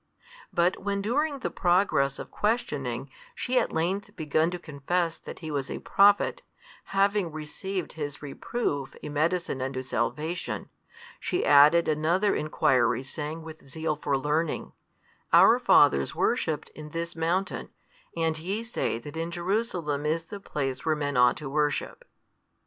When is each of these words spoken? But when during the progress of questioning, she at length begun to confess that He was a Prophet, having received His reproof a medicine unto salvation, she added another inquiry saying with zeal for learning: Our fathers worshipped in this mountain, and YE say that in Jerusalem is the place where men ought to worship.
But 0.51 0.81
when 0.81 0.99
during 1.03 1.41
the 1.41 1.51
progress 1.51 2.17
of 2.17 2.31
questioning, 2.31 3.11
she 3.35 3.59
at 3.59 3.71
length 3.71 4.15
begun 4.15 4.49
to 4.49 4.57
confess 4.57 5.15
that 5.19 5.41
He 5.45 5.51
was 5.51 5.69
a 5.69 5.77
Prophet, 5.77 6.41
having 6.85 7.31
received 7.31 7.93
His 7.93 8.19
reproof 8.19 8.95
a 9.03 9.09
medicine 9.09 9.61
unto 9.61 9.83
salvation, 9.83 10.69
she 11.19 11.45
added 11.45 11.87
another 11.87 12.35
inquiry 12.35 13.03
saying 13.03 13.43
with 13.43 13.63
zeal 13.63 13.95
for 13.95 14.17
learning: 14.17 14.73
Our 15.31 15.59
fathers 15.59 16.15
worshipped 16.15 16.69
in 16.69 16.89
this 16.89 17.15
mountain, 17.15 17.69
and 18.17 18.39
YE 18.39 18.63
say 18.63 18.97
that 18.97 19.15
in 19.15 19.29
Jerusalem 19.29 20.07
is 20.07 20.23
the 20.23 20.39
place 20.39 20.83
where 20.83 20.95
men 20.95 21.15
ought 21.15 21.37
to 21.37 21.47
worship. 21.47 22.05